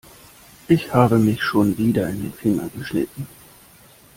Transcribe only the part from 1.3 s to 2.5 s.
schon wieder in den